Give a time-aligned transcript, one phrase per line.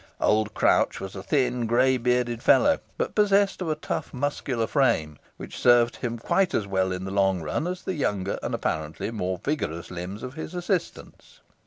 [0.19, 5.19] Old Crouch was a thin, grey bearded fellow, but possessed of a tough, muscular frame,
[5.37, 9.11] which served him quite as well in the long run as the younger, and apparently
[9.11, 11.41] more vigorous, limbs of his assistants.